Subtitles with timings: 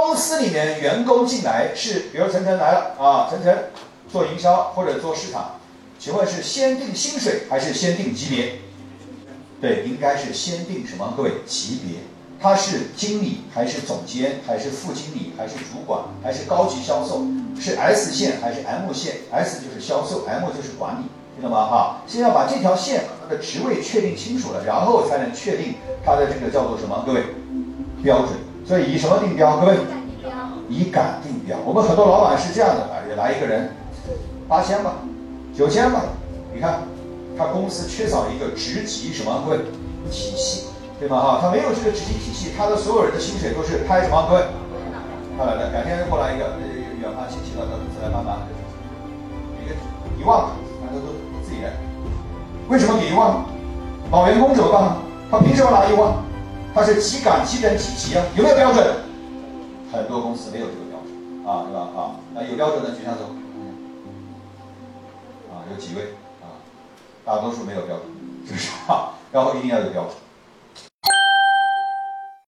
[0.00, 3.70] 公司里面员工进来是，比如晨晨来了啊，晨晨
[4.08, 5.56] 做营销或者做市场，
[5.98, 8.60] 请问是先定薪水还是先定级别？
[9.60, 11.14] 对，应该是先定什么？
[11.16, 11.98] 各位，级别。
[12.40, 17.26] 他是经理还是总监还是副经理还是主管还是高级销售？
[17.58, 21.66] 是 S 线还是 M 线？S 就是销售，M 就是管理，听懂吗？
[21.66, 25.74] 哈，先要把这条线它的职位确定清楚了，然后才能确定
[26.04, 27.02] 它的这个叫做什么？
[27.04, 27.24] 各位，
[28.04, 28.38] 标准。
[28.68, 29.56] 所以以什么定标？
[29.56, 29.78] 各位，
[30.68, 31.56] 以感定标。
[31.64, 33.72] 我们很多老板是这样的，啊，来一个人，
[34.46, 34.96] 八千吧，
[35.56, 36.02] 九千吧，
[36.52, 36.80] 你看，
[37.38, 39.42] 他公司缺少一个职级什么？
[39.46, 39.58] 各位，
[40.10, 40.66] 体系。
[41.00, 41.16] 对吗？
[41.18, 44.26] 哈，他没有这个职级体系，他的所有人的薪水都是拍什么？
[44.28, 44.42] 各位，
[45.38, 46.52] 他来的，改天过来一个
[47.00, 48.36] 远方亲戚到到公司来帮忙，
[49.64, 49.74] 给个
[50.20, 50.50] 一万吧，
[50.84, 51.72] 反正都自己人。
[52.68, 53.32] 为什么给一万？
[54.10, 54.98] 老员工怎么办？
[55.30, 56.12] 他凭什么拿一万？
[56.78, 58.24] 它是几杆几等几级啊？
[58.36, 58.86] 有没有标准？
[59.90, 61.10] 很多公司没有这个标准
[61.44, 61.80] 啊，对吧？
[61.96, 63.34] 啊，那有标准的举下手。
[65.50, 66.54] 啊，有几位啊？
[67.24, 68.06] 大多数没有标准，
[68.46, 69.10] 是不是啊？
[69.32, 70.14] 然后一定要有标准。